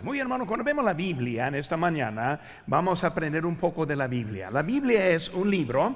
[0.00, 3.96] Muy hermano, cuando vemos la Biblia en esta mañana, vamos a aprender un poco de
[3.96, 4.48] la Biblia.
[4.48, 5.92] La Biblia es un libro,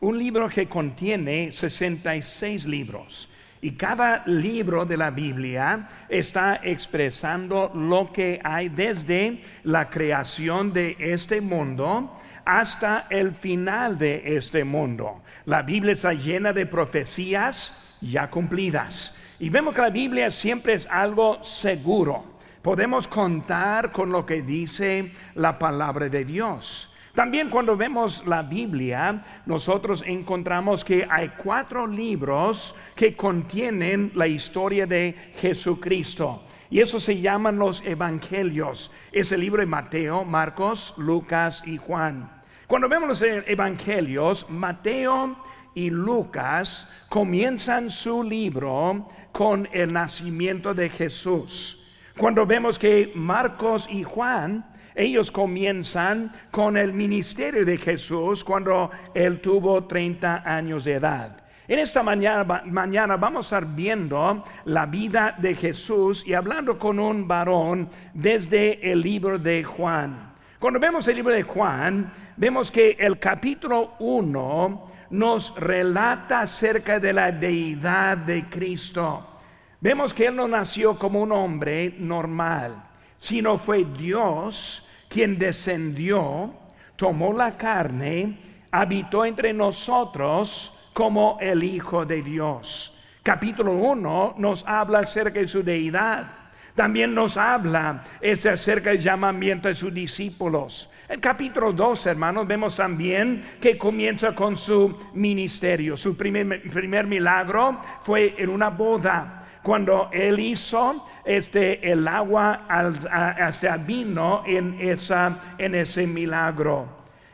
[0.00, 3.30] un libro que contiene 66 libros.
[3.62, 10.94] Y cada libro de la Biblia está expresando lo que hay desde la creación de
[10.98, 12.12] este mundo
[12.44, 15.22] hasta el final de este mundo.
[15.46, 19.16] La Biblia está llena de profecías ya cumplidas.
[19.38, 22.35] Y vemos que la Biblia siempre es algo seguro
[22.66, 26.92] podemos contar con lo que dice la palabra de Dios.
[27.14, 34.84] También cuando vemos la Biblia, nosotros encontramos que hay cuatro libros que contienen la historia
[34.84, 36.42] de Jesucristo.
[36.68, 38.90] Y eso se llaman los evangelios.
[39.12, 42.28] Es el libro de Mateo, Marcos, Lucas y Juan.
[42.66, 45.36] Cuando vemos los evangelios, Mateo
[45.72, 51.84] y Lucas comienzan su libro con el nacimiento de Jesús.
[52.18, 59.42] Cuando vemos que Marcos y Juan, ellos comienzan con el ministerio de Jesús cuando él
[59.42, 61.42] tuvo 30 años de edad.
[61.68, 67.28] En esta mañana, vamos a estar viendo la vida de Jesús y hablando con un
[67.28, 70.32] varón desde el libro de Juan.
[70.58, 77.12] Cuando vemos el libro de Juan, vemos que el capítulo 1 nos relata acerca de
[77.12, 79.35] la deidad de Cristo.
[79.80, 82.82] Vemos que Él no nació como un hombre normal,
[83.18, 86.52] sino fue Dios quien descendió,
[86.96, 88.38] tomó la carne,
[88.70, 92.98] habitó entre nosotros como el Hijo de Dios.
[93.22, 96.26] Capítulo 1 nos habla acerca de su deidad.
[96.74, 100.90] También nos habla este acerca del llamamiento de sus discípulos.
[101.08, 105.96] En capítulo 2, hermanos, vemos también que comienza con su ministerio.
[105.96, 113.76] Su primer, primer milagro fue en una boda cuando él hizo este el agua hacia
[113.76, 116.86] vino en esa en ese milagro.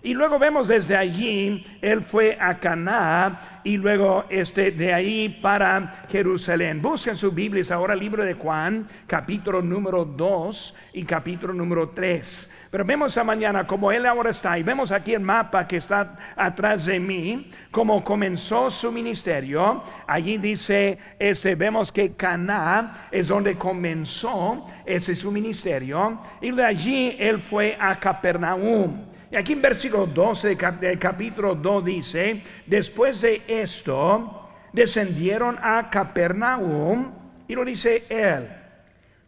[0.03, 6.07] Y luego vemos desde allí, él fue a Caná y luego este, de ahí para
[6.11, 6.81] Jerusalén.
[6.81, 12.51] Busquen sus Biblias ahora, libro de Juan, capítulo número 2 y capítulo número 3.
[12.73, 16.17] Pero vemos a mañana como él ahora está y vemos aquí el mapa que está
[16.35, 19.83] atrás de mí, como comenzó su ministerio.
[20.07, 27.15] Allí dice, este, vemos que Caná es donde comenzó ese su ministerio y de allí
[27.19, 29.05] él fue a Capernaum.
[29.31, 37.13] Y aquí en versículo 12 del capítulo 2 dice, después de esto descendieron a Capernaum
[37.47, 38.49] y lo dice él,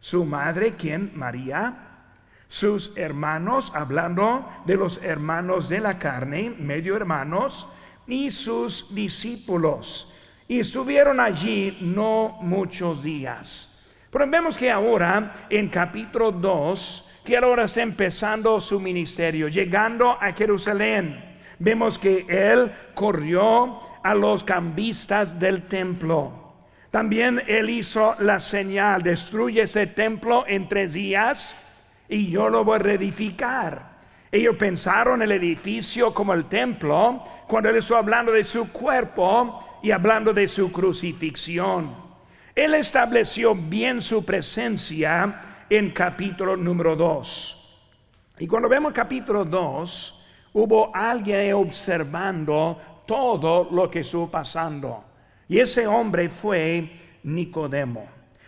[0.00, 1.93] su madre, quien María,
[2.48, 7.68] sus hermanos, hablando de los hermanos de la carne, medio hermanos,
[8.06, 10.14] y sus discípulos.
[10.46, 13.70] Y estuvieron allí no muchos días.
[14.10, 20.30] Pero vemos que ahora en capítulo 2, que ahora está empezando su ministerio, llegando a
[20.32, 21.38] Jerusalén.
[21.58, 26.44] Vemos que él corrió a los cambistas del templo.
[26.90, 31.56] También él hizo la señal, destruye ese templo en tres días
[32.08, 33.94] y yo lo voy a reedificar.
[34.30, 39.90] Ellos pensaron el edificio como el templo cuando él estuvo hablando de su cuerpo y
[39.90, 41.94] hablando de su crucifixión.
[42.54, 47.60] Él estableció bien su presencia en capítulo número 2.
[48.38, 55.04] Y cuando vemos capítulo 2, hubo alguien observando todo lo que estuvo pasando.
[55.48, 56.90] Y ese hombre fue
[57.24, 58.06] Nicodemo.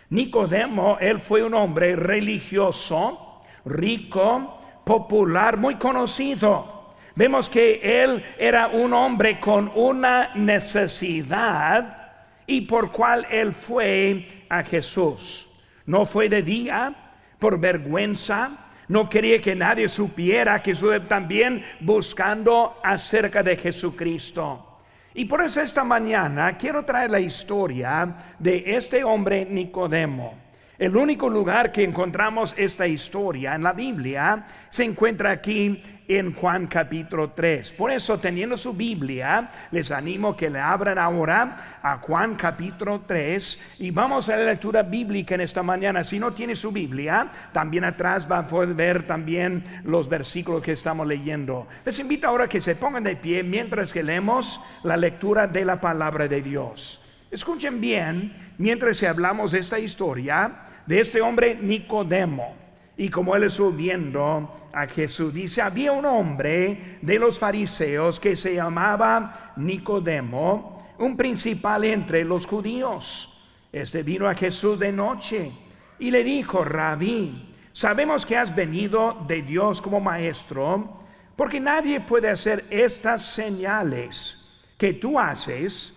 [0.09, 3.26] Nicodemo, él fue un hombre religioso
[3.67, 6.95] rico, popular, muy conocido.
[7.15, 12.13] Vemos que él era un hombre con una necesidad
[12.45, 15.47] y por cual él fue a Jesús.
[15.85, 16.93] No fue de día
[17.39, 24.79] por vergüenza, no quería que nadie supiera que estuve también buscando acerca de Jesucristo.
[25.13, 30.46] Y por eso esta mañana quiero traer la historia de este hombre Nicodemo.
[30.79, 36.67] El único lugar que encontramos esta historia en la Biblia se encuentra aquí en Juan
[36.67, 37.73] capítulo 3.
[37.73, 43.79] Por eso, teniendo su Biblia, les animo que le abran ahora a Juan capítulo 3
[43.79, 46.03] y vamos a la lectura bíblica en esta mañana.
[46.03, 50.73] Si no tiene su Biblia, también atrás va a poder ver también los versículos que
[50.73, 51.67] estamos leyendo.
[51.85, 55.81] Les invito ahora que se pongan de pie mientras que leemos la lectura de la
[55.81, 57.01] palabra de Dios.
[57.29, 62.55] Escuchen bien, mientras hablamos de esta historia, de este hombre Nicodemo.
[62.95, 68.35] Y como él estuvo viendo a Jesús, dice, había un hombre de los fariseos que
[68.35, 73.45] se llamaba Nicodemo, un principal entre los judíos.
[73.73, 75.51] Este vino a Jesús de noche
[75.99, 81.01] y le dijo, rabí, sabemos que has venido de Dios como maestro,
[81.35, 85.96] porque nadie puede hacer estas señales que tú haces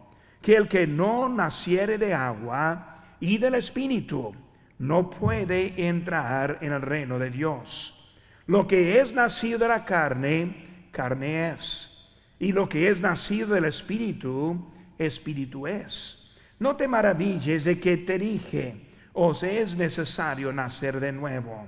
[0.41, 4.33] que el que no naciere de agua y del Espíritu
[4.79, 8.17] no puede entrar en el reino de Dios.
[8.47, 12.09] Lo que es nacido de la carne, carne es.
[12.39, 16.35] Y lo que es nacido del Espíritu, Espíritu es.
[16.59, 18.75] No te maravilles de que te dije,
[19.13, 21.67] os es necesario nacer de nuevo.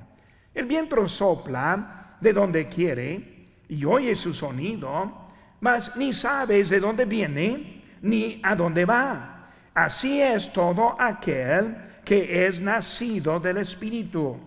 [0.54, 5.30] El viento sopla de donde quiere y oye su sonido,
[5.62, 9.50] mas ni sabes de dónde viene ni a dónde va.
[9.74, 14.38] Así es todo aquel que es nacido del Espíritu.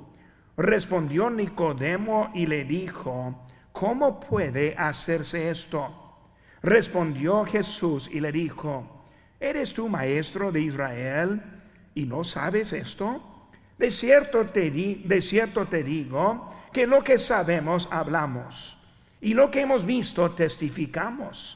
[0.57, 6.19] Respondió Nicodemo y le dijo, ¿cómo puede hacerse esto?
[6.63, 9.05] Respondió Jesús y le dijo,
[9.41, 11.43] ¿eres tú maestro de Israel
[11.95, 13.49] y no sabes esto?
[13.79, 18.77] De cierto te, de cierto te digo que lo que sabemos hablamos
[19.21, 21.56] y lo que hemos visto testificamos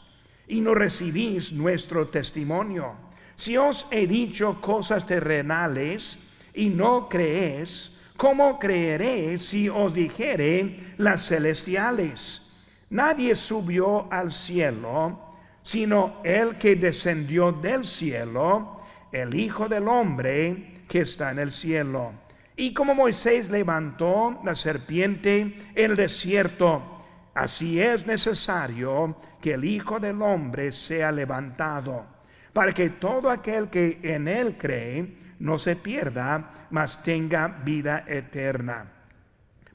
[0.50, 2.92] y no recibís nuestro testimonio.
[3.36, 6.18] Si os he dicho cosas terrenales
[6.52, 12.52] y no creéis, ¿cómo creeré si os dijere las celestiales?
[12.90, 18.80] Nadie subió al cielo, sino el que descendió del cielo,
[19.12, 22.12] el Hijo del Hombre que está en el cielo.
[22.56, 26.99] Y como Moisés levantó la serpiente en el desierto,
[27.34, 32.04] Así es necesario que el Hijo del Hombre sea levantado,
[32.52, 38.84] para que todo aquel que en él cree no se pierda, mas tenga vida eterna.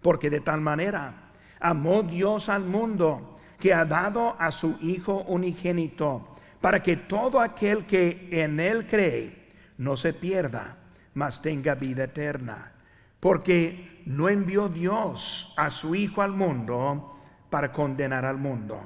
[0.02, 6.36] Porque de tal manera amó Dios al mundo, que ha dado a su Hijo unigénito,
[6.60, 9.48] para que todo aquel que en él cree
[9.78, 10.78] no se pierda,
[11.14, 12.74] mas tenga vida eterna.
[13.20, 17.15] Porque no envió Dios a su Hijo al mundo,
[17.56, 18.82] para condenar al mundo,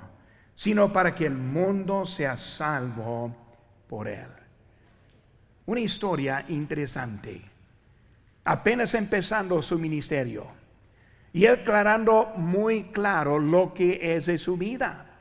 [0.54, 3.36] sino para que el mundo sea salvo
[3.88, 4.28] por él.
[5.66, 7.42] Una historia interesante.
[8.46, 10.46] Apenas empezando su ministerio
[11.34, 15.18] y aclarando muy claro lo que es de su vida.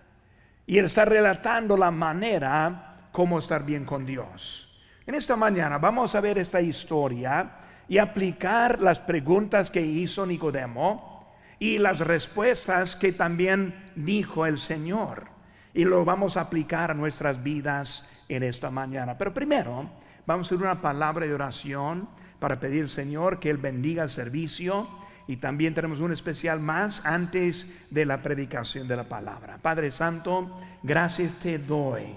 [0.67, 4.79] Y él está relatando la manera como estar bien con Dios.
[5.07, 7.51] En esta mañana vamos a ver esta historia
[7.89, 11.18] y aplicar las preguntas que hizo Nicodemo
[11.59, 15.27] y las respuestas que también dijo el Señor.
[15.75, 19.19] Y lo vamos a aplicar a nuestras vidas en esta mañana.
[19.19, 19.91] Pero primero
[20.27, 22.09] vamos a hacer una palabra de oración
[22.39, 24.89] para pedir al Señor que Él bendiga el servicio.
[25.27, 29.59] Y también tenemos un especial más antes de la predicación de la palabra.
[29.61, 32.15] Padre Santo, gracias te doy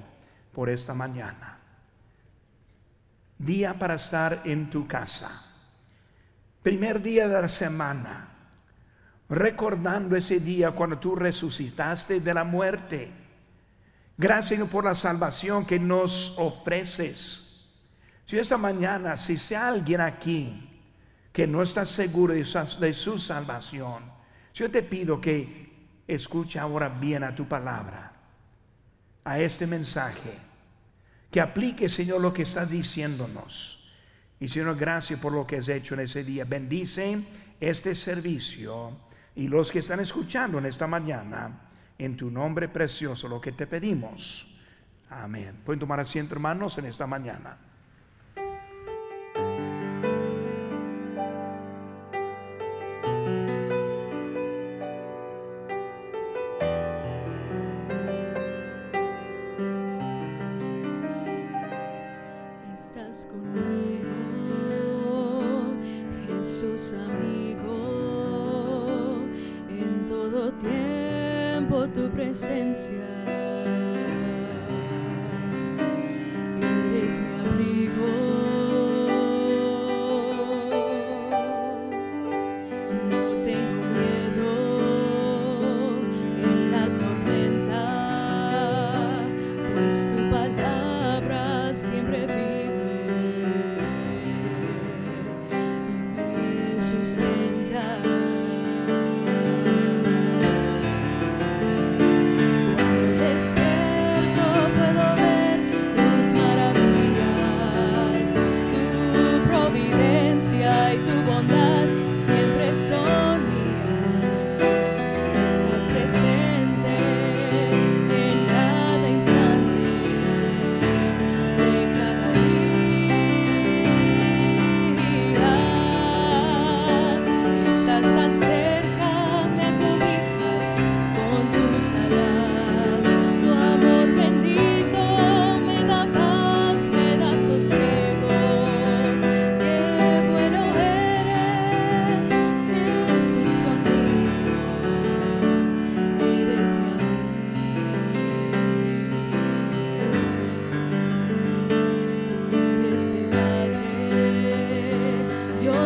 [0.53, 1.57] por esta mañana.
[3.38, 5.47] Día para estar en tu casa.
[6.63, 8.30] Primer día de la semana
[9.31, 13.09] recordando ese día cuando tú resucitaste de la muerte.
[14.17, 17.65] Gracias por la salvación que nos ofreces.
[18.25, 20.69] Si esta mañana, si sea alguien aquí
[21.31, 24.03] que no está seguro de su, salvación,
[24.53, 25.71] yo te pido que
[26.05, 28.11] escuche ahora bien a tu palabra,
[29.23, 30.38] a este mensaje,
[31.31, 33.95] que aplique, Señor, lo que estás diciéndonos.
[34.41, 36.43] Y Señor, gracias por lo que has hecho en ese día.
[36.43, 37.23] Bendice
[37.61, 41.51] este servicio y los que están escuchando en esta mañana,
[41.97, 44.47] en tu nombre precioso, lo que te pedimos.
[45.09, 45.61] Amén.
[45.65, 47.57] Pueden tomar asiento, hermanos, en esta mañana.
[76.62, 78.30] Eres mi abrigo.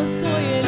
[0.05, 0.64] 所有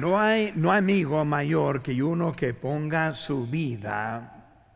[0.00, 4.32] No hay, no amigo mayor que uno que ponga su vida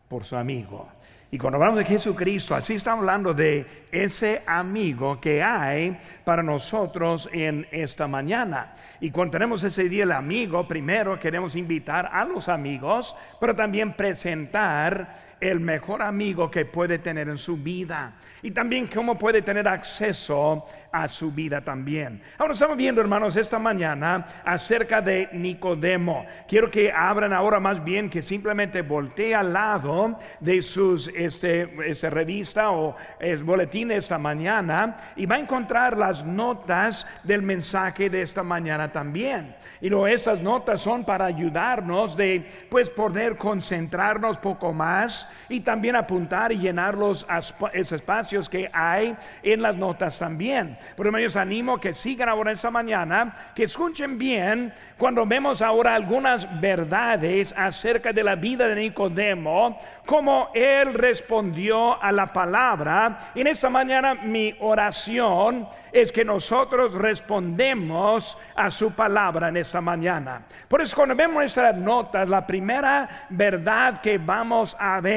[0.07, 0.87] por su amigo.
[1.31, 7.31] Y cuando hablamos de Jesucristo, así estamos hablando de ese amigo que hay para nosotros
[7.33, 8.75] en esta mañana.
[9.01, 13.95] Y cuando tenemos ese día el amigo, primero queremos invitar a los amigos, pero también
[13.95, 19.69] presentar el mejor amigo que puede tener en su vida y también cómo puede tener
[19.69, 22.23] acceso a su vida también.
[22.39, 26.25] Ahora estamos viendo, hermanos, esta mañana acerca de Nicodemo.
[26.49, 32.09] Quiero que abran ahora más bien que simplemente voltee al lado de sus este, esta
[32.09, 38.23] revista o es boletín esta mañana y va a encontrar las notas del mensaje de
[38.23, 39.57] esta mañana también.
[39.83, 45.97] Y luego estas notas son para ayudarnos de pues poder concentrarnos poco más y también
[45.97, 47.27] apuntar y llenar los
[47.73, 50.77] espacios que hay en las notas también.
[50.97, 55.95] Por eso les animo que sigan ahora esta mañana, que escuchen bien cuando vemos ahora
[55.95, 63.19] algunas verdades acerca de la vida de Nicodemo, como él respondió a la palabra.
[63.35, 70.43] En esta mañana mi oración es que nosotros respondemos a su palabra en esta mañana.
[70.69, 75.14] Por eso cuando vemos nuestras notas, la primera verdad que vamos a ver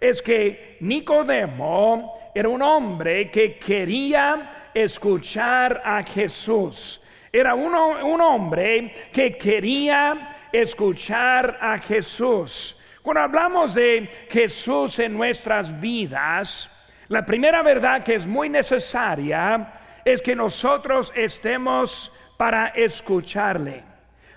[0.00, 7.00] es que Nicodemo era un hombre que quería escuchar a Jesús.
[7.32, 12.76] Era un hombre que quería escuchar a Jesús.
[13.02, 16.68] Cuando hablamos de Jesús en nuestras vidas,
[17.08, 19.72] la primera verdad que es muy necesaria
[20.04, 23.91] es que nosotros estemos para escucharle.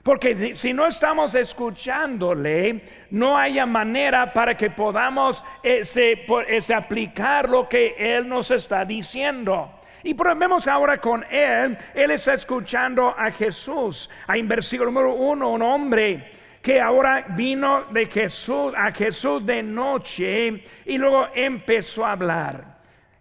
[0.05, 7.67] Porque si no estamos escuchándole, no haya manera para que podamos ese, ese aplicar lo
[7.67, 9.79] que Él nos está diciendo.
[10.03, 14.07] Y vemos ahora con Él, Él está escuchando a Jesús.
[14.27, 19.63] Hay en versículo número uno un hombre que ahora vino de Jesús a Jesús de
[19.63, 22.74] noche y luego empezó a hablar.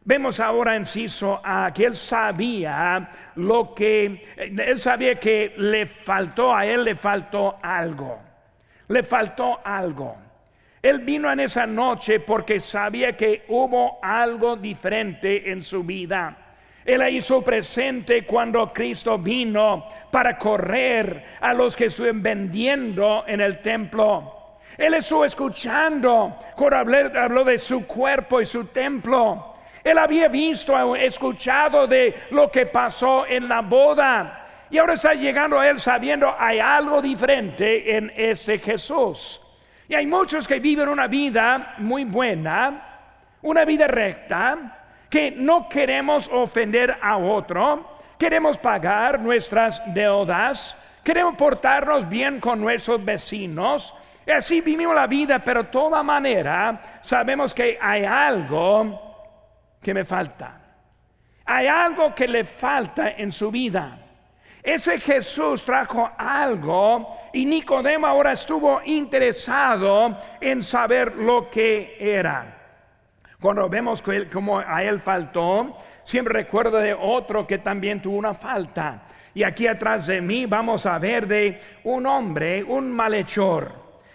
[0.07, 6.67] Vemos ahora, inciso, a que él sabía lo que, él sabía que le faltó, a
[6.67, 8.21] él le faltó algo,
[8.89, 10.17] le faltó algo.
[10.83, 16.37] Él vino en esa noche porque sabía que hubo algo diferente en su vida.
[16.85, 23.41] Él la hizo presente cuando Cristo vino para correr a los que estuvieron vendiendo en
[23.41, 24.59] el templo.
[24.77, 29.54] Él estuvo escuchando cuando habló de su cuerpo y su templo.
[29.85, 34.47] Él había visto, escuchado de lo que pasó en la boda.
[34.71, 39.43] Y ahora está llegando a él sabiendo hay algo diferente en ese Jesús.
[39.87, 42.83] Y hay muchos que viven una vida muy buena,
[43.43, 44.79] una vida recta,
[45.11, 53.05] que no queremos ofender a otro, queremos pagar nuestras deudas, queremos portarnos bien con nuestros
[53.05, 53.95] vecinos.
[54.27, 59.14] Y así vivimos la vida, pero de toda manera sabemos que hay algo
[59.85, 60.61] que me falta.
[61.45, 63.99] Hay algo que le falta en su vida.
[64.63, 72.63] Ese Jesús trajo algo y Nicodemo ahora estuvo interesado en saber lo que era.
[73.39, 74.27] Cuando vemos que
[74.67, 79.03] a él faltó, siempre recuerdo de otro que también tuvo una falta.
[79.35, 83.71] Y aquí atrás de mí vamos a ver de un hombre, un malhechor.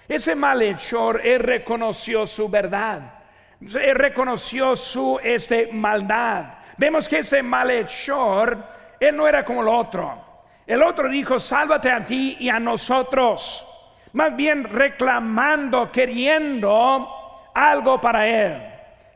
[0.07, 3.18] Ese malhechor, él reconoció su verdad
[3.61, 6.59] reconoció su este, maldad.
[6.77, 8.63] Vemos que ese malhechor,
[8.99, 10.29] él no era como el otro.
[10.65, 13.65] El otro dijo, sálvate a ti y a nosotros.
[14.13, 18.63] Más bien reclamando, queriendo algo para él.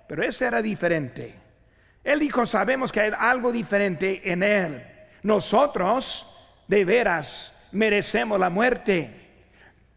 [0.07, 1.35] Pero ese era diferente.
[2.03, 4.83] Él dijo, sabemos que hay algo diferente en él.
[5.23, 6.27] Nosotros,
[6.67, 9.09] de veras, merecemos la muerte.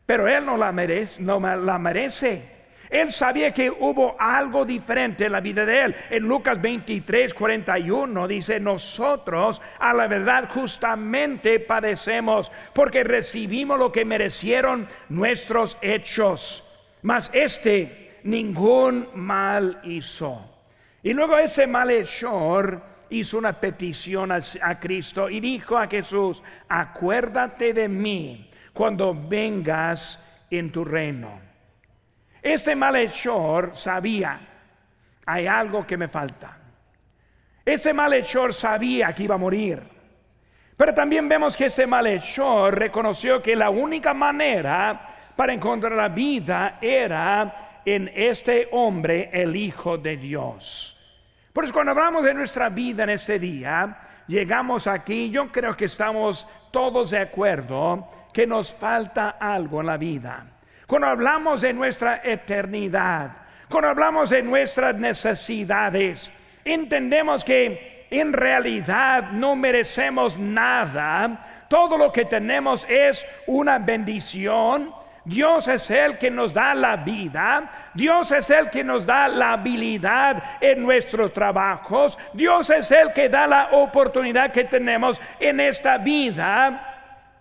[0.06, 2.55] Pero él no la merece, no la merece.
[2.90, 5.96] Él sabía que hubo algo diferente en la vida de él.
[6.10, 14.04] En Lucas 23, 41 dice, nosotros a la verdad justamente padecemos porque recibimos lo que
[14.04, 16.64] merecieron nuestros hechos.
[17.02, 20.56] Mas este ningún mal hizo.
[21.02, 27.72] Y luego ese malhechor hizo una petición a, a Cristo y dijo a Jesús, acuérdate
[27.72, 31.45] de mí cuando vengas en tu reino.
[32.46, 34.38] Este malhechor sabía,
[35.26, 36.56] hay algo que me falta.
[37.64, 39.82] Este malhechor sabía que iba a morir.
[40.76, 46.78] Pero también vemos que ese malhechor reconoció que la única manera para encontrar la vida
[46.80, 50.96] era en este hombre, el Hijo de Dios.
[51.52, 55.86] Por eso cuando hablamos de nuestra vida en este día, llegamos aquí, yo creo que
[55.86, 60.55] estamos todos de acuerdo que nos falta algo en la vida.
[60.86, 63.30] Cuando hablamos de nuestra eternidad,
[63.68, 66.30] cuando hablamos de nuestras necesidades,
[66.64, 71.64] entendemos que en realidad no merecemos nada.
[71.68, 74.94] Todo lo que tenemos es una bendición
[75.26, 79.54] Dios es el que nos da la vida, Dios es el que nos da la
[79.54, 85.98] habilidad en nuestros trabajos, Dios es el que da la oportunidad que tenemos en esta
[85.98, 86.94] vida.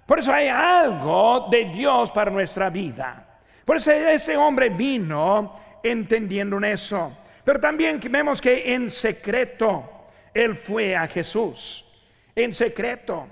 [0.04, 3.25] Por eso hay algo de Dios para nuestra vida.
[3.66, 7.18] Por eso ese hombre vino entendiendo eso.
[7.44, 11.86] Pero también vemos que en secreto él fue a Jesús.
[12.36, 13.28] En secreto.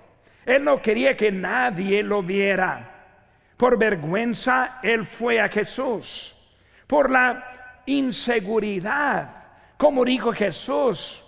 [0.45, 2.89] Él no quería que nadie lo viera.
[3.57, 6.35] Por vergüenza, él fue a Jesús.
[6.87, 9.29] Por la inseguridad,
[9.77, 11.23] como dijo Jesús,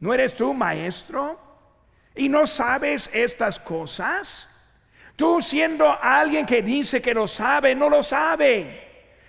[0.00, 1.40] ¿no eres tú maestro?
[2.14, 4.48] ¿Y no sabes estas cosas?
[5.16, 8.86] Tú siendo alguien que dice que lo sabe, no lo sabe.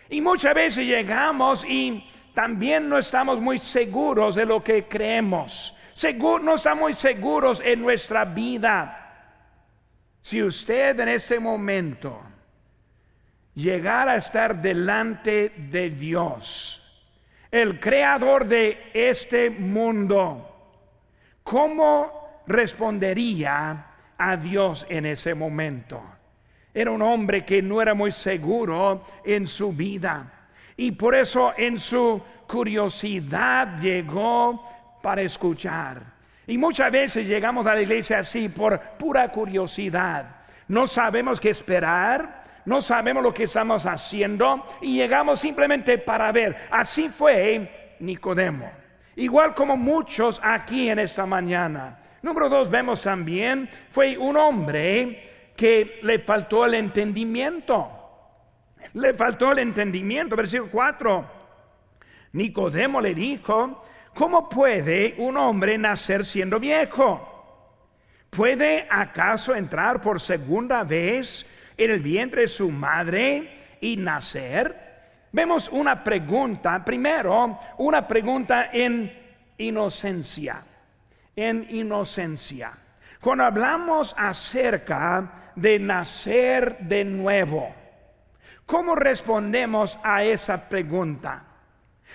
[0.10, 5.74] Y muchas veces llegamos y también no estamos muy seguros de lo que creemos.
[6.42, 9.06] no estamos muy seguros en nuestra vida.
[10.22, 12.22] Si usted en este momento
[13.56, 16.84] llegara a estar delante de Dios,
[17.50, 20.84] el creador de este mundo,
[21.44, 26.02] ¿cómo respondería a Dios en ese momento?
[26.74, 30.32] Era un hombre que no era muy seguro en su vida
[30.76, 34.64] y por eso en su curiosidad llegó
[35.02, 36.02] para escuchar.
[36.46, 40.38] Y muchas veces llegamos a la iglesia así por pura curiosidad.
[40.68, 46.68] No sabemos qué esperar, no sabemos lo que estamos haciendo y llegamos simplemente para ver.
[46.70, 48.72] Así fue Nicodemo.
[49.16, 51.98] Igual como muchos aquí en esta mañana.
[52.22, 57.92] Número dos, vemos también, fue un hombre que le faltó el entendimiento.
[58.94, 60.36] Le faltó el entendimiento.
[60.36, 61.26] Versículo 4.
[62.34, 63.84] Nicodemo le dijo,
[64.18, 67.36] ¿Cómo puede un hombre nacer siendo viejo?
[68.32, 71.46] ¿Puede acaso entrar por segunda vez
[71.78, 74.76] en el vientre de su madre y nacer?
[75.32, 79.14] Vemos una pregunta, primero, una pregunta en
[79.60, 80.64] inocencia,
[81.38, 82.72] en inocencia.
[83.22, 87.74] Cuando hablamos acerca de nacer de nuevo,
[88.66, 91.44] ¿cómo respondemos a esa pregunta?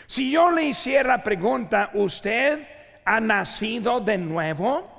[0.07, 2.67] Si yo le hiciera la pregunta, ¿usted
[3.05, 4.91] ha nacido de nuevo?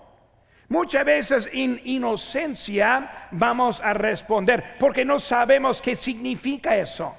[0.70, 7.16] Muchas veces en inocencia vamos a responder porque no sabemos qué significa eso.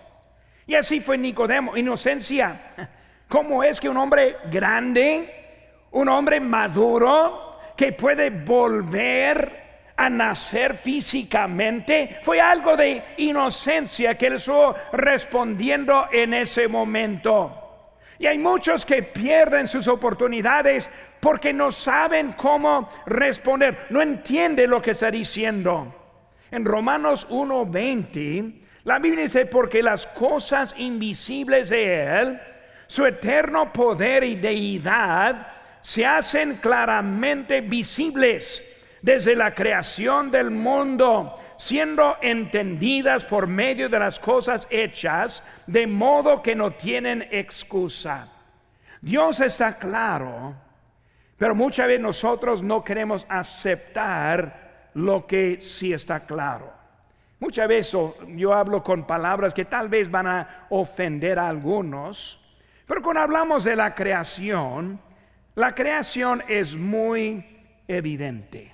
[0.66, 2.60] Y así fue Nicodemo, inocencia.
[3.28, 5.43] ¿Cómo es que un hombre grande,
[5.94, 9.64] un hombre maduro, que puede volver
[9.96, 17.60] a nacer físicamente, fue algo de inocencia que él estuvo respondiendo en ese momento.
[18.18, 20.88] Y hay muchos que pierden sus oportunidades
[21.20, 25.94] porque no saben cómo responder, no entienden lo que está diciendo.
[26.50, 32.40] En Romanos 1:20, la Biblia dice, porque las cosas invisibles de Él,
[32.86, 35.54] su eterno poder y deidad,
[35.84, 38.64] se hacen claramente visibles
[39.02, 46.40] desde la creación del mundo siendo entendidas por medio de las cosas hechas, de modo
[46.40, 48.32] que no tienen excusa.
[49.02, 50.54] Dios está claro,
[51.36, 56.72] pero muchas veces nosotros no queremos aceptar lo que sí está claro.
[57.40, 57.94] Muchas veces
[58.28, 62.40] yo hablo con palabras que tal vez van a ofender a algunos,
[62.86, 64.98] pero cuando hablamos de la creación,
[65.54, 67.44] la creación es muy
[67.86, 68.72] evidente.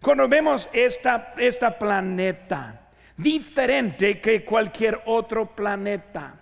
[0.00, 6.34] Cuando vemos esta, esta planeta, diferente que cualquier otro planeta,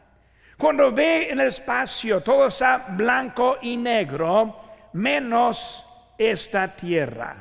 [0.56, 4.60] cuando ve en el espacio todo está blanco y negro,
[4.92, 5.86] menos
[6.18, 7.36] esta Tierra.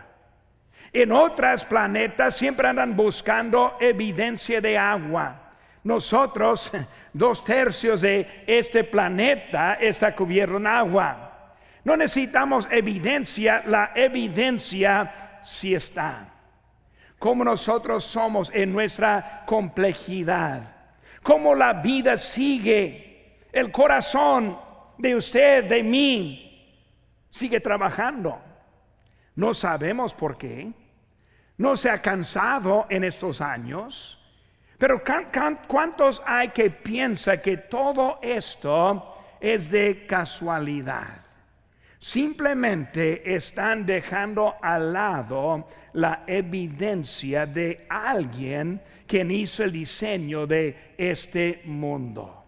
[0.91, 5.54] En otros planetas siempre andan buscando evidencia de agua.
[5.84, 6.71] Nosotros,
[7.13, 11.33] dos tercios de este planeta está cubierto en agua.
[11.84, 16.30] No necesitamos evidencia, la evidencia si está.
[17.19, 20.76] Como nosotros somos en nuestra complejidad.
[21.22, 23.39] Como la vida sigue.
[23.52, 24.58] El corazón
[24.98, 26.89] de usted, de mí,
[27.30, 28.41] sigue trabajando.
[29.36, 30.72] No sabemos por qué.
[31.58, 34.19] No se ha cansado en estos años.
[34.78, 35.02] Pero
[35.67, 41.22] ¿cuántos hay que piensa que todo esto es de casualidad?
[42.03, 51.61] Simplemente están dejando al lado la evidencia de alguien quien hizo el diseño de este
[51.63, 52.43] mundo.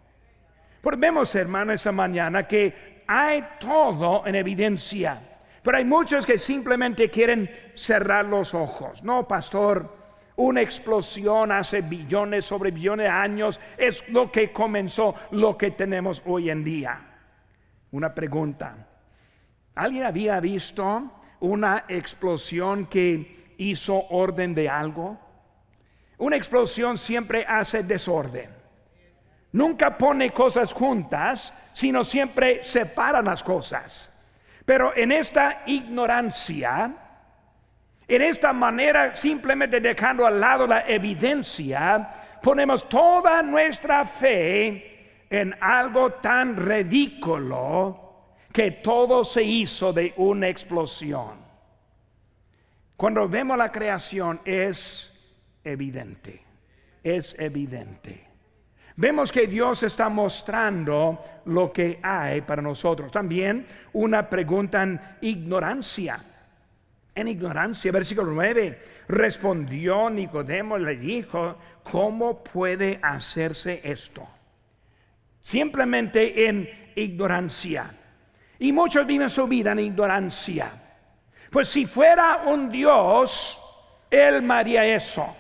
[0.81, 5.21] Porque vemos, hermano, esta mañana que hay todo en evidencia,
[5.63, 9.01] pero hay muchos que simplemente quieren cerrar los ojos.
[9.03, 9.89] No, pastor,
[10.35, 16.21] una explosión hace billones sobre billones de años es lo que comenzó, lo que tenemos
[16.25, 16.99] hoy en día.
[17.91, 18.89] Una pregunta.
[19.75, 21.11] ¿Alguien había visto
[21.41, 25.19] una explosión que hizo orden de algo?
[26.17, 28.49] Una explosión siempre hace desorden.
[29.51, 34.11] Nunca pone cosas juntas, sino siempre separa las cosas.
[34.65, 36.91] Pero en esta ignorancia,
[38.07, 46.13] en esta manera, simplemente dejando al lado la evidencia, ponemos toda nuestra fe en algo
[46.13, 48.04] tan ridículo
[48.55, 51.33] que todo se hizo de una explosión.
[52.95, 55.11] Cuando vemos la creación es
[55.61, 56.41] evidente,
[57.03, 58.25] es evidente.
[58.95, 63.11] Vemos que Dios está mostrando lo que hay para nosotros.
[63.11, 66.23] También una pregunta en ignorancia.
[67.13, 74.25] En ignorancia, versículo 9, respondió Nicodemo le dijo, ¿cómo puede hacerse esto?
[75.41, 77.93] Simplemente en ignorancia.
[78.59, 80.71] Y muchos viven su vida en ignorancia.
[81.51, 83.59] Pues si fuera un Dios,
[84.09, 85.35] Él haría eso.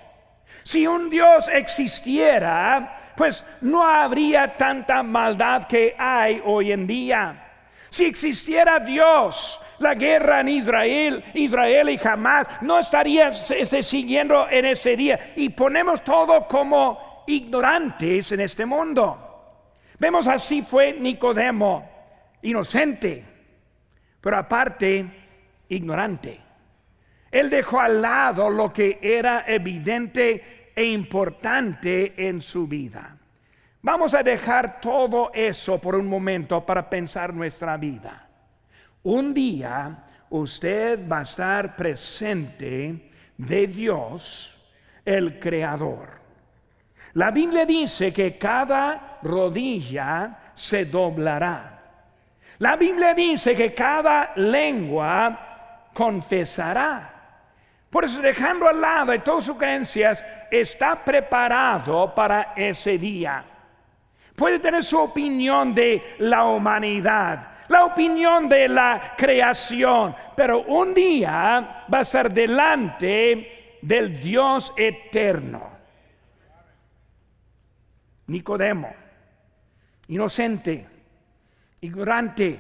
[0.63, 7.41] Si un Dios existiera, pues no habría tanta maldad que hay hoy en día.
[7.89, 14.95] Si existiera Dios, la guerra en Israel, Israel y jamás no estaría siguiendo en ese
[14.95, 15.33] día.
[15.35, 19.21] Y ponemos todo como ignorantes en este mundo.
[19.97, 21.94] Vemos así fue Nicodemo
[22.45, 23.23] inocente,
[24.21, 25.05] pero aparte
[25.69, 26.39] ignorante.
[27.31, 33.17] Él dejó al lado lo que era evidente e importante en su vida.
[33.81, 38.27] Vamos a dejar todo eso por un momento para pensar nuestra vida.
[39.03, 44.57] Un día usted va a estar presente de Dios,
[45.03, 46.09] el Creador.
[47.13, 51.74] La Biblia dice que cada rodilla se doblará
[52.59, 57.11] la Biblia dice que cada lengua confesará.
[57.89, 63.43] Por eso, dejando al lado de todas sus creencias, está preparado para ese día.
[64.35, 71.85] Puede tener su opinión de la humanidad, la opinión de la creación, pero un día
[71.93, 75.71] va a ser delante del Dios eterno.
[78.27, 78.93] Nicodemo,
[80.07, 80.94] inocente
[81.81, 82.59] ignorante.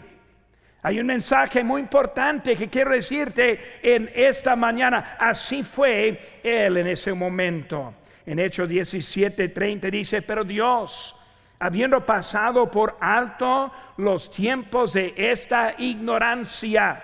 [0.85, 5.15] Hay un mensaje muy importante que quiero decirte en esta mañana.
[5.17, 7.95] Así fue él en ese momento.
[8.23, 11.15] En Hechos 17, 30 dice, pero Dios,
[11.57, 17.01] habiendo pasado por alto los tiempos de esta ignorancia,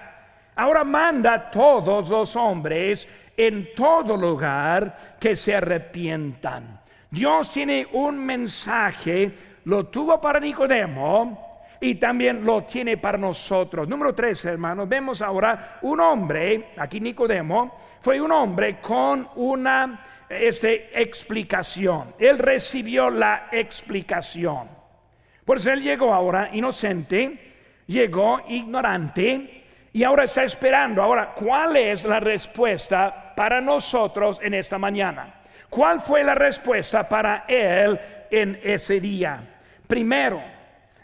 [0.56, 6.82] ahora manda a todos los hombres en todo lugar que se arrepientan.
[7.10, 9.32] Dios tiene un mensaje,
[9.66, 11.51] lo tuvo para Nicodemo,
[11.82, 13.88] y también lo tiene para nosotros.
[13.90, 21.02] Número tres, hermanos, vemos ahora un hombre, aquí Nicodemo, fue un hombre con una este,
[21.02, 22.14] explicación.
[22.20, 24.70] Él recibió la explicación.
[25.44, 27.56] Por eso él llegó ahora inocente,
[27.88, 31.02] llegó ignorante y ahora está esperando.
[31.02, 35.42] Ahora, ¿cuál es la respuesta para nosotros en esta mañana?
[35.68, 39.42] ¿Cuál fue la respuesta para él en ese día?
[39.88, 40.42] Primero,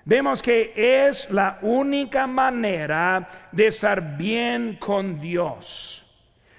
[0.08, 6.06] vemos que es la única manera de estar bien con Dios.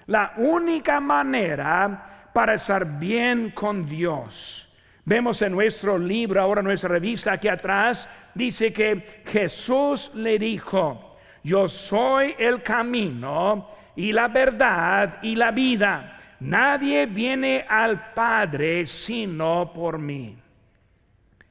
[0.06, 4.70] La única manera para estar bien con Dios.
[5.04, 11.66] Vemos en nuestro libro, ahora nuestra revista aquí atrás, dice que Jesús le dijo, yo
[11.66, 16.18] soy el camino y la verdad y la vida.
[16.40, 20.36] Nadie viene al Padre sino por mí.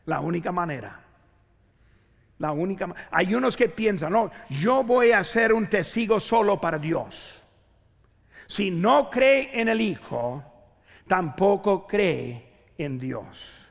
[0.06, 1.07] La única manera.
[2.40, 2.88] La única.
[3.12, 7.42] Hay unos que piensan, no, yo voy a ser un testigo solo para Dios.
[8.46, 10.44] Si no cree en el Hijo,
[11.08, 13.68] tampoco cree en Dios.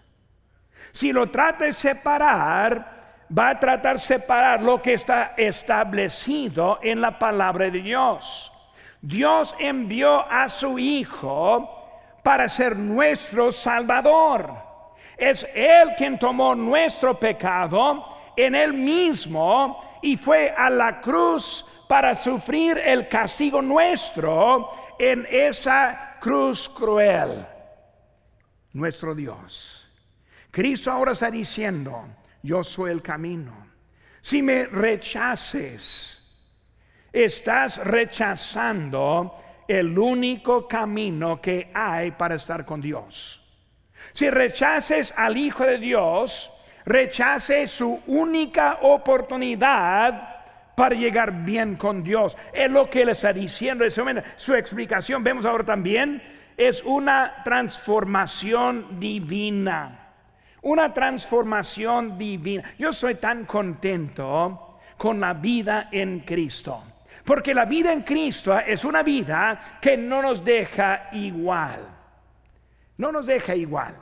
[0.92, 7.00] Si lo trata de separar, va a tratar de separar lo que está establecido en
[7.00, 8.52] la palabra de Dios.
[9.00, 11.72] Dios envió a su Hijo
[12.22, 14.52] para ser nuestro Salvador.
[15.16, 22.14] Es Él quien tomó nuestro pecado en él mismo y fue a la cruz para
[22.14, 27.46] sufrir el castigo nuestro en esa cruz cruel.
[28.72, 29.88] Nuestro Dios.
[30.51, 32.07] Cristo ahora está diciendo,
[32.42, 33.66] yo soy el camino.
[34.20, 36.22] Si me rechaces,
[37.12, 39.37] estás rechazando
[39.68, 43.42] el único camino que hay para estar con Dios.
[44.12, 46.51] Si rechaces al Hijo de Dios,
[46.87, 50.37] rechace su única oportunidad
[50.77, 52.37] para llegar bien con Dios.
[52.53, 53.85] Es lo que él está diciendo.
[54.37, 56.22] Su explicación, vemos ahora también,
[56.57, 60.03] es una transformación divina.
[60.62, 62.75] Una transformación divina.
[62.79, 66.83] Yo soy tan contento con la vida en Cristo.
[67.25, 71.88] Porque la vida en Cristo es una vida que no nos deja igual.
[72.99, 73.96] No nos deja igual.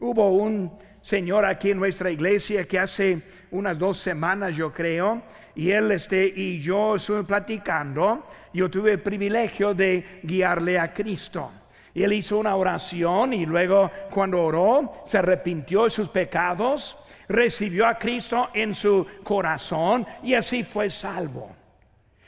[0.00, 5.22] Hubo un señor aquí en nuestra iglesia que hace unas dos semanas, yo creo,
[5.54, 8.26] y él este, y yo estuve platicando.
[8.52, 11.50] Yo tuve el privilegio de guiarle a Cristo.
[11.94, 17.96] Él hizo una oración y luego cuando oró se arrepintió de sus pecados, recibió a
[17.96, 21.56] Cristo en su corazón y así fue salvo.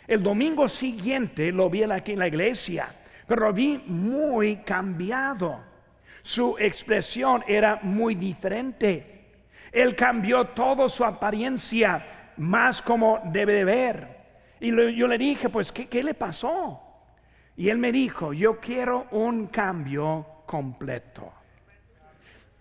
[0.06, 2.88] El domingo siguiente lo vi aquí en la iglesia,
[3.26, 5.69] pero lo vi muy cambiado.
[6.22, 9.26] Su expresión era muy diferente.
[9.72, 14.20] Él cambió toda su apariencia más como debe de ver.
[14.60, 16.80] Y yo le dije, pues, ¿qué, ¿qué le pasó?
[17.56, 21.32] Y él me dijo, yo quiero un cambio completo.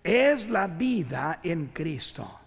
[0.02, 2.40] Es la vida en Cristo.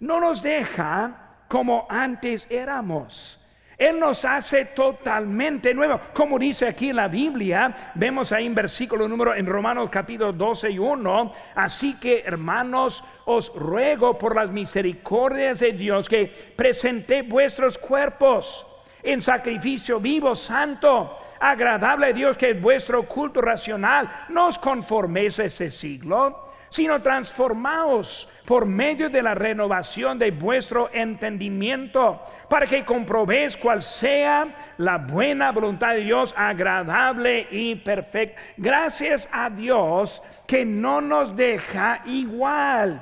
[0.00, 3.39] No nos deja como antes éramos.
[3.80, 5.98] Él nos hace totalmente nuevo.
[6.12, 10.72] Como dice aquí en la Biblia, vemos ahí en versículo número en Romanos capítulo 12
[10.72, 11.32] y 1.
[11.54, 18.66] Así que hermanos, os ruego por las misericordias de Dios que presente vuestros cuerpos
[19.02, 24.26] en sacrificio vivo, santo, agradable a Dios, que es vuestro culto racional.
[24.28, 30.90] No os conforméis a este siglo sino transformaos por medio de la renovación de vuestro
[30.92, 38.40] entendimiento, para que comprobéis cuál sea la buena voluntad de Dios, agradable y perfecta.
[38.56, 43.00] Gracias a Dios que no nos deja igual.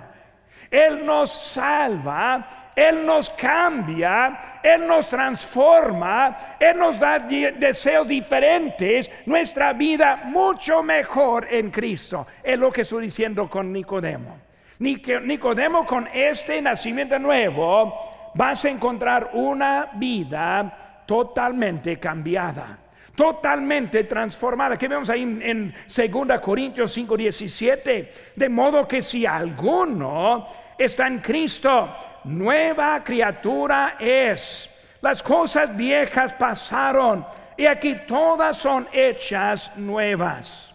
[0.71, 9.73] Él nos salva él nos cambia, Él nos transforma, Él nos da deseos diferentes, nuestra
[9.73, 12.25] vida mucho mejor en Cristo.
[12.41, 14.38] Es lo que estoy diciendo con Nicodemo.
[14.79, 22.79] Nicodemo con este nacimiento nuevo vas a encontrar una vida totalmente cambiada
[23.17, 24.77] totalmente transformada.
[24.77, 28.12] Que vemos ahí en, 2 Corintios 5, 17.
[28.37, 30.47] De modo que si alguno
[30.79, 34.71] está en Cristo, nueva criatura es.
[35.01, 40.75] Las cosas viejas pasaron y aquí todas son hechas nuevas.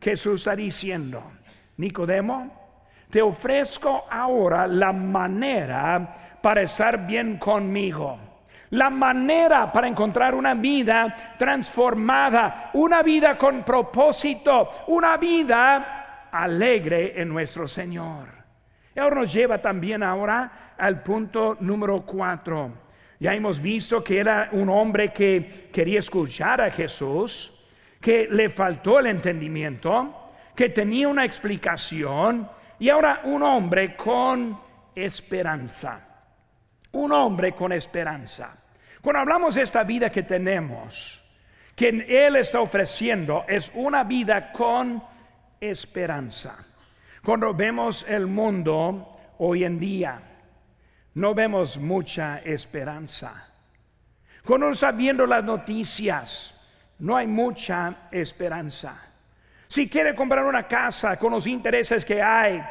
[0.00, 1.22] Jesús está diciendo,
[1.76, 2.64] Nicodemo,
[3.10, 8.18] te ofrezco ahora la manera para estar bien conmigo.
[8.70, 17.28] La manera para encontrar una vida transformada, una vida con propósito, una vida alegre en
[17.28, 18.33] nuestro Señor.
[18.94, 22.72] Y ahora nos lleva también ahora al punto número cuatro.
[23.18, 27.52] Ya hemos visto que era un hombre que quería escuchar a Jesús,
[28.00, 34.58] que le faltó el entendimiento, que tenía una explicación y ahora un hombre con
[34.94, 36.00] esperanza.
[36.92, 38.54] Un hombre con esperanza.
[39.00, 41.22] Cuando hablamos de esta vida que tenemos,
[41.74, 45.02] que Él está ofreciendo, es una vida con
[45.60, 46.73] esperanza.
[47.24, 50.20] Cuando vemos el mundo hoy en día,
[51.14, 53.48] no vemos mucha esperanza.
[54.44, 56.54] Cuando está viendo las noticias,
[56.98, 59.00] no hay mucha esperanza.
[59.66, 62.62] Si quiere comprar una casa con los intereses que hay,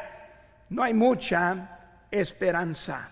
[0.70, 3.10] no hay mucha esperanza.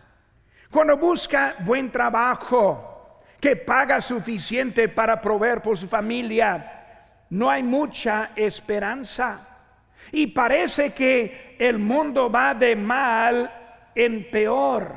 [0.71, 8.31] Cuando busca buen trabajo, que paga suficiente para proveer por su familia, no hay mucha
[8.37, 9.52] esperanza.
[10.11, 13.51] Y parece que el mundo va de mal
[13.95, 14.95] en peor.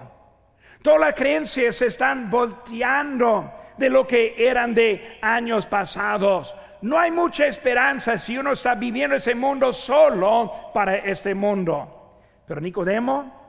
[0.82, 6.56] Todas las creencias se están volteando de lo que eran de años pasados.
[6.82, 12.20] No hay mucha esperanza si uno está viviendo ese mundo solo para este mundo.
[12.48, 13.46] Pero Nicodemo,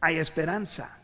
[0.00, 0.98] hay esperanza.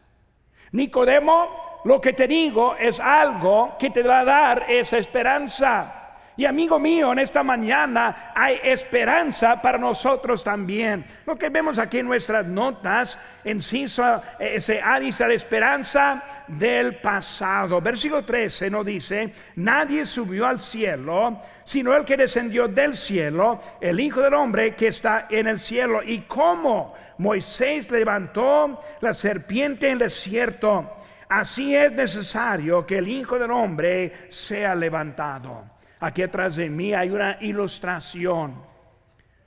[0.72, 6.03] Nicodemo, lo que te digo es algo que te va a dar esa esperanza.
[6.36, 11.04] Y amigo mío, en esta mañana hay esperanza para nosotros también.
[11.26, 17.80] Lo que vemos aquí en nuestras notas, en eh, se dice la esperanza del pasado.
[17.80, 24.00] Versículo 13 nos dice, nadie subió al cielo, sino el que descendió del cielo, el
[24.00, 26.02] Hijo del Hombre que está en el cielo.
[26.02, 26.94] ¿Y cómo?
[27.18, 30.96] Moisés levantó la serpiente en el desierto.
[31.28, 35.73] Así es necesario que el Hijo del Hombre sea levantado.
[36.04, 38.62] Aquí atrás de mí hay una ilustración.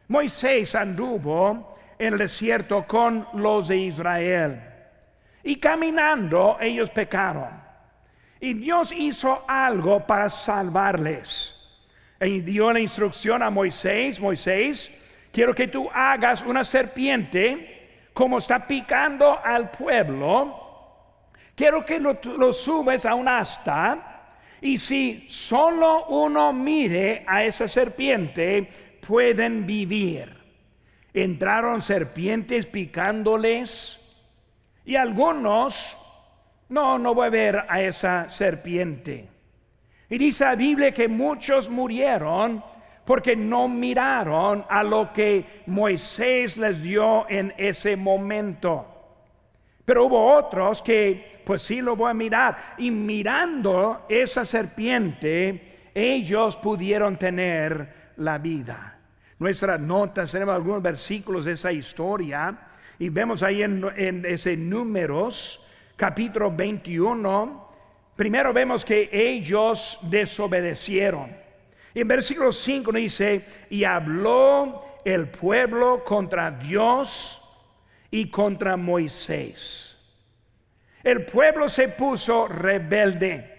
[0.07, 4.59] Moisés anduvo en el desierto con los de Israel.
[5.43, 7.49] Y caminando ellos pecaron.
[8.39, 11.53] Y Dios hizo algo para salvarles.
[12.19, 14.91] Y dio la instrucción a Moisés, Moisés,
[15.31, 21.19] quiero que tú hagas una serpiente como está picando al pueblo.
[21.53, 24.06] Quiero que lo, lo subes a un asta
[24.61, 28.67] y si solo uno mire a esa serpiente,
[29.05, 30.35] pueden vivir.
[31.13, 33.99] Entraron serpientes picándoles
[34.85, 35.97] y algunos,
[36.69, 39.27] no, no voy a ver a esa serpiente.
[40.09, 42.63] Y dice la Biblia que muchos murieron
[43.05, 48.96] porque no miraron a lo que Moisés les dio en ese momento.
[49.87, 52.75] Pero hubo otros que, pues sí lo voy a mirar.
[52.77, 58.99] Y mirando esa serpiente, ellos pudieron tener la vida.
[59.39, 62.53] Nuestras notas tenemos algunos versículos de esa historia.
[62.99, 67.69] Y vemos ahí en, ese números, capítulo 21.
[68.13, 71.33] Primero vemos que ellos desobedecieron.
[71.95, 77.41] En versículo 5 dice, y habló el pueblo contra Dios
[78.11, 79.95] y contra Moisés.
[81.03, 83.55] El pueblo se puso rebelde.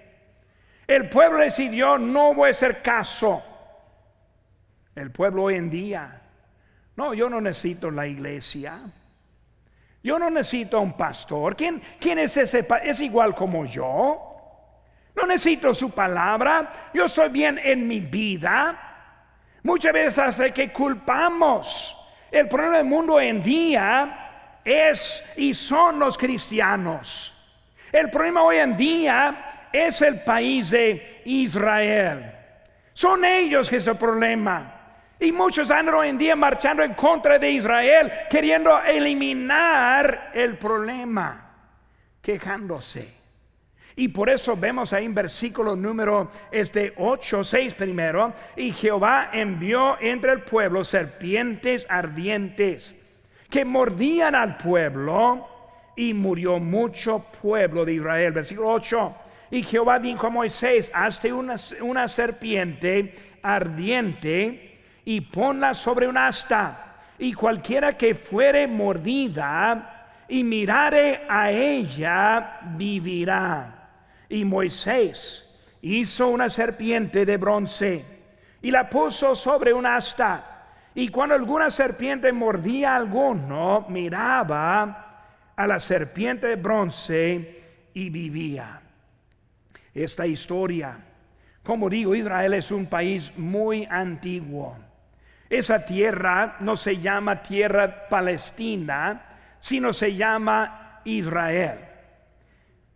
[0.87, 3.43] El pueblo decidió, no voy a hacer caso.
[4.95, 6.23] El pueblo hoy en día,
[6.97, 8.81] no, yo no necesito la iglesia.
[10.03, 11.55] Yo no necesito un pastor.
[11.57, 12.67] ¿Quién, quién es ese?
[12.83, 14.29] Es igual como yo.
[15.15, 16.91] No necesito su palabra.
[16.95, 18.79] Yo estoy bien en mi vida.
[19.63, 21.97] Muchas veces hace que culpamos.
[22.31, 24.28] El problema del mundo hoy en día
[24.65, 27.35] es y son los cristianos.
[27.93, 32.33] El problema hoy en día es el país de Israel.
[32.93, 34.75] Son ellos que es el problema.
[35.21, 41.55] Y muchos andan hoy en día marchando en contra de Israel, queriendo eliminar el problema,
[42.23, 43.19] quejándose.
[43.97, 50.01] Y por eso vemos ahí en versículo número este 8, 6 primero, y Jehová envió
[50.01, 52.95] entre el pueblo serpientes ardientes
[53.49, 55.49] que mordían al pueblo
[55.97, 58.33] y murió mucho pueblo de Israel.
[58.33, 59.15] Versículo 8.
[59.51, 66.97] Y Jehová dijo a Moisés, hazte una, una serpiente ardiente y ponla sobre un asta.
[67.19, 73.89] Y cualquiera que fuere mordida y mirare a ella, vivirá.
[74.29, 75.45] Y Moisés
[75.81, 78.05] hizo una serpiente de bronce
[78.61, 80.48] y la puso sobre un asta
[80.99, 87.63] y cuando alguna serpiente mordía a alguno, miraba a la serpiente de bronce
[87.95, 88.81] y vivía.
[89.95, 90.99] Esta historia,
[91.63, 94.77] como digo, Israel es un país muy antiguo.
[95.49, 101.79] Esa tierra no se llama tierra palestina, sino se llama Israel.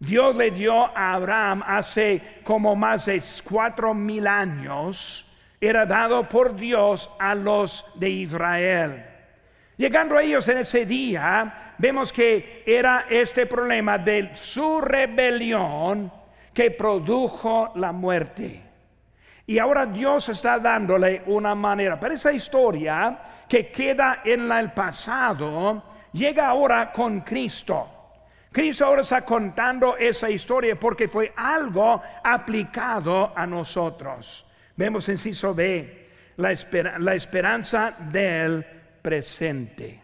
[0.01, 5.32] Dios le dio a Abraham hace como más de cuatro mil años
[5.63, 9.05] era dado por Dios a los de Israel.
[9.77, 16.13] Llegando a ellos en ese día, vemos que era este problema de su rebelión
[16.53, 18.61] que produjo la muerte.
[19.47, 21.99] Y ahora Dios está dándole una manera.
[21.99, 25.83] Pero esa historia que queda en el pasado,
[26.13, 27.89] llega ahora con Cristo.
[28.51, 34.45] Cristo ahora está contando esa historia porque fue algo aplicado a nosotros.
[34.77, 36.55] Vemos en Ciso B la,
[36.99, 38.65] la esperanza del
[39.03, 40.03] presente.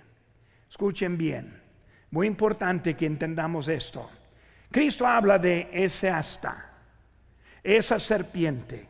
[0.68, 1.60] Escuchen bien,
[2.10, 4.10] muy importante que entendamos esto.
[4.70, 6.72] Cristo habla de ese asta,
[7.62, 8.86] esa serpiente,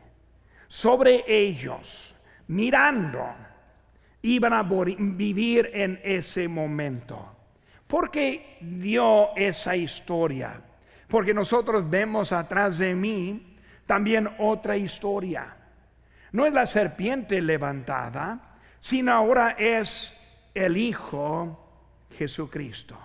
[0.67, 2.17] sobre ellos,
[2.49, 3.25] mirando,
[4.23, 7.37] iban a vivir en ese momento.
[7.87, 10.61] ¿Por qué dio esa historia?
[11.07, 13.57] Porque nosotros vemos atrás de mí
[13.87, 15.57] también otra historia.
[16.33, 20.15] No es la serpiente levantada, sino ahora es
[20.55, 22.99] el Hijo Jesucristo.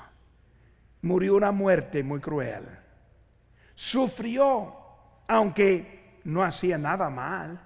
[1.02, 2.64] Murió una muerte muy cruel.
[3.76, 4.76] Sufrió,
[5.28, 7.60] aunque no hacía nada mal.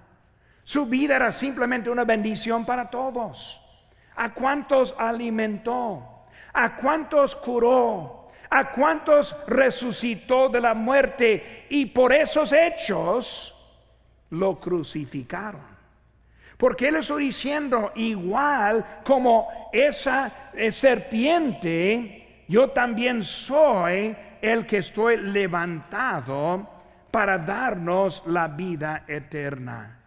[0.64, 3.64] Su vida era simplemente una bendición para todos.
[4.16, 6.26] ¿A cuántos alimentó?
[6.52, 8.30] ¿A cuántos curó?
[8.50, 11.66] ¿A cuántos resucitó de la muerte?
[11.70, 13.54] Y por esos hechos
[14.30, 15.78] lo crucificaron.
[16.56, 25.18] Porque él está diciendo, igual como esa eh, serpiente, yo también soy el que estoy
[25.18, 26.68] levantado
[27.10, 30.00] para darnos la vida eterna.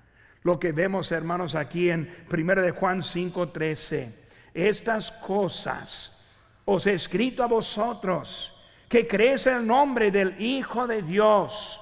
[0.44, 4.14] Lo que vemos, hermanos, aquí en 1 de Juan 5:13.
[4.54, 6.18] Estas cosas
[6.66, 8.58] os he escrito a vosotros
[8.90, 11.80] que creéis en el nombre del Hijo de Dios,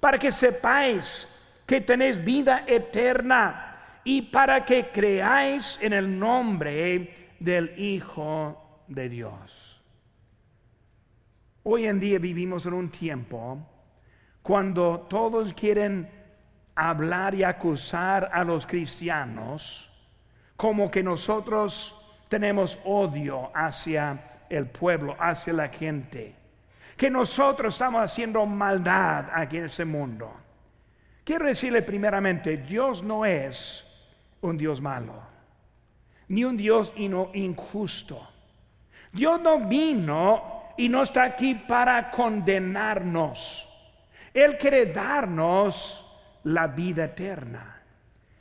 [0.00, 1.28] para que sepáis
[1.68, 9.84] que tenéis vida eterna y para que creáis en el nombre del Hijo de Dios.
[11.64, 13.58] Hoy en día vivimos en un tiempo
[14.40, 16.08] cuando todos quieren
[16.74, 19.92] hablar y acusar a los cristianos
[20.56, 21.94] como que nosotros
[22.30, 26.34] tenemos odio hacia el pueblo, hacia la gente,
[26.96, 30.47] que nosotros estamos haciendo maldad aquí en ese mundo.
[31.28, 33.86] Quiero decirle primeramente, Dios no es
[34.40, 35.12] un Dios malo,
[36.28, 38.26] ni un Dios injusto.
[39.12, 43.68] Dios no vino y no está aquí para condenarnos.
[44.32, 46.02] Él quiere darnos
[46.44, 47.82] la vida eterna.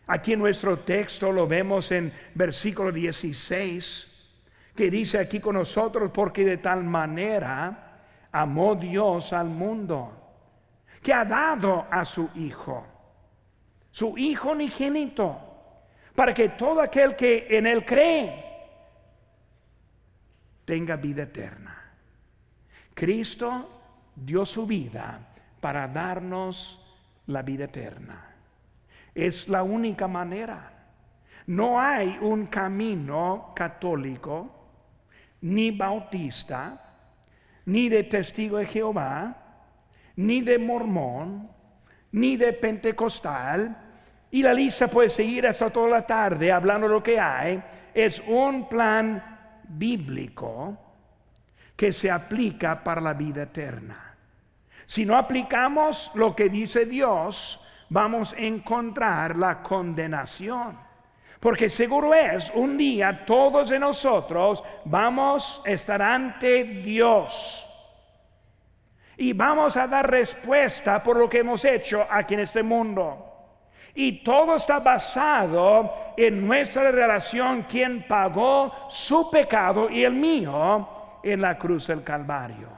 [0.06, 4.32] Aquí en nuestro texto lo vemos en versículo 16,
[4.74, 8.00] que dice aquí con nosotros, porque de tal manera
[8.32, 10.17] amó Dios al mundo,
[11.08, 12.86] que ha dado a su Hijo,
[13.90, 15.40] su Hijo unigénito,
[16.14, 18.44] para que todo aquel que en Él cree
[20.66, 21.94] tenga vida eterna.
[22.94, 23.70] Cristo
[24.18, 26.86] dio su vida para darnos
[27.28, 28.36] la vida eterna.
[29.16, 30.74] Es la única manera.
[31.46, 34.50] No hay un camino católico,
[35.40, 36.82] ni bautista,
[37.64, 39.47] ni de testigo de Jehová,
[40.18, 41.50] ni de mormón,
[42.12, 43.76] ni de pentecostal,
[44.30, 47.62] y la lista puede seguir hasta toda la tarde hablando de lo que hay.
[47.94, 49.24] Es un plan
[49.64, 50.78] bíblico
[51.76, 54.16] que se aplica para la vida eterna.
[54.86, 60.78] Si no aplicamos lo que dice Dios, vamos a encontrar la condenación.
[61.40, 67.67] Porque seguro es, un día todos de nosotros vamos a estar ante Dios.
[69.18, 73.24] Y vamos a dar respuesta por lo que hemos hecho aquí en este mundo.
[73.96, 80.88] Y todo está basado en nuestra relación, quien pagó su pecado y el mío
[81.24, 82.70] en la cruz del Calvario.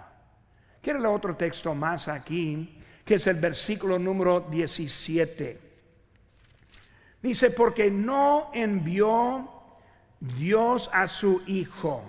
[0.82, 5.60] Quiero leer otro texto más aquí, que es el versículo número 17.
[7.22, 9.50] Dice, porque no envió
[10.22, 12.04] Dios a su Hijo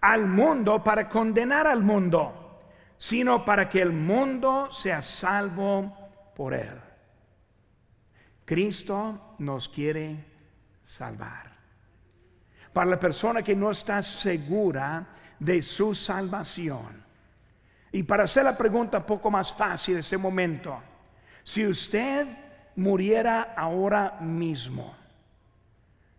[0.00, 2.39] al mundo para condenar al mundo,
[3.00, 5.90] sino para que el mundo sea salvo
[6.36, 6.78] por él.
[8.44, 10.22] Cristo nos quiere
[10.82, 11.50] salvar.
[12.74, 15.06] Para la persona que no está segura
[15.38, 17.02] de su salvación,
[17.90, 20.78] y para hacer la pregunta poco más fácil en ese momento,
[21.42, 22.26] si usted
[22.76, 24.94] muriera ahora mismo,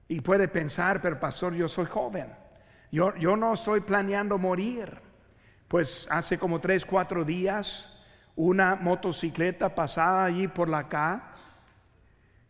[0.08, 2.34] y puede pensar, pero pastor, yo soy joven,
[2.92, 5.11] yo, yo no estoy planeando morir,
[5.72, 7.90] pues hace como tres, cuatro días,
[8.36, 11.32] una motocicleta pasada allí por la acá,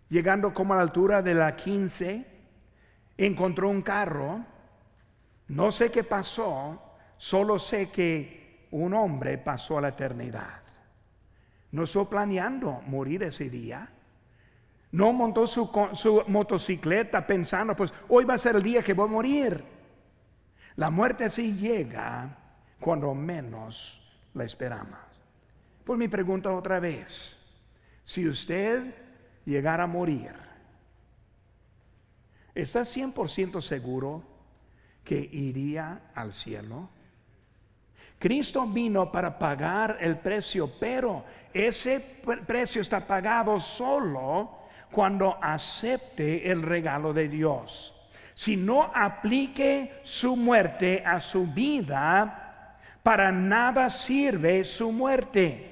[0.09, 2.25] llegando como a la altura de la 15,
[3.17, 4.43] encontró un carro,
[5.49, 6.81] no sé qué pasó,
[7.15, 10.63] solo sé que un hombre pasó a la eternidad.
[11.73, 13.87] No estuvo planeando morir ese día.
[14.93, 19.07] No montó su, su, motocicleta pensando, pues hoy va a ser el día que voy
[19.07, 19.63] a morir.
[20.75, 22.39] La muerte así llega
[22.81, 24.01] cuando menos
[24.33, 24.99] la esperamos.
[25.85, 27.37] Pues mi pregunta otra vez,
[28.03, 28.93] si usted
[29.45, 30.33] llegara a morir,
[32.53, 34.23] ¿está 100% seguro
[35.03, 36.89] que iría al cielo?
[38.19, 41.23] Cristo vino para pagar el precio, pero
[41.53, 41.99] ese
[42.45, 44.59] precio está pagado solo
[44.91, 47.95] cuando acepte el regalo de Dios.
[48.33, 52.50] Si no aplique su muerte a su vida,
[53.03, 55.67] para nada sirve su muerte.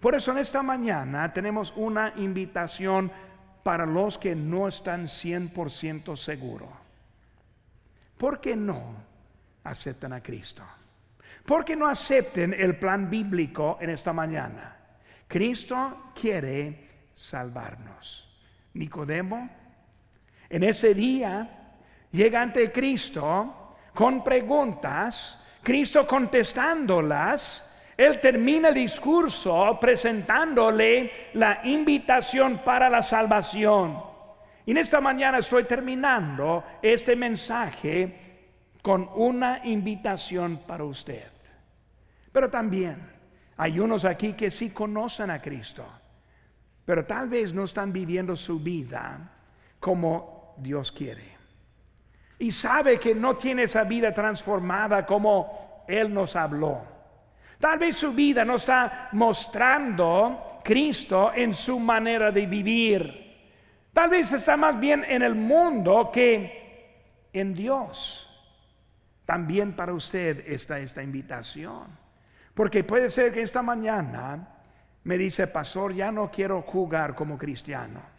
[0.00, 3.10] Por eso en esta mañana tenemos una invitación
[3.62, 6.68] para los que no están 100% seguros.
[8.16, 8.94] ¿Por qué no
[9.64, 10.62] aceptan a Cristo?
[11.44, 14.76] ¿Por qué no acepten el plan bíblico en esta mañana?
[15.28, 18.26] Cristo quiere salvarnos.
[18.74, 19.48] Nicodemo.
[20.48, 21.74] En ese día
[22.12, 27.64] llega ante Cristo con preguntas, Cristo contestándolas.
[27.96, 34.00] Él termina el discurso presentándole la invitación para la salvación.
[34.64, 38.44] Y en esta mañana estoy terminando este mensaje
[38.80, 41.32] con una invitación para usted.
[42.30, 42.98] Pero también
[43.56, 45.84] hay unos aquí que sí conocen a Cristo,
[46.84, 49.32] pero tal vez no están viviendo su vida
[49.80, 51.35] como Dios quiere.
[52.38, 56.82] Y sabe que no tiene esa vida transformada como Él nos habló.
[57.58, 63.26] Tal vez su vida no está mostrando Cristo en su manera de vivir.
[63.92, 68.22] Tal vez está más bien en el mundo que en Dios.
[69.24, 71.86] También para usted está esta invitación.
[72.52, 74.48] Porque puede ser que esta mañana
[75.04, 78.15] me dice, pastor, ya no quiero jugar como cristiano.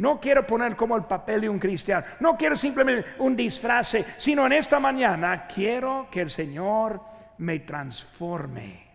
[0.00, 2.06] No quiero poner como el papel de un cristiano.
[2.20, 7.02] No quiero simplemente un disfraz, sino en esta mañana quiero que el Señor
[7.36, 8.86] me transforme,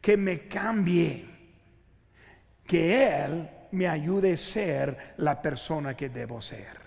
[0.00, 1.26] que me cambie,
[2.64, 6.81] que Él me ayude a ser la persona que debo ser.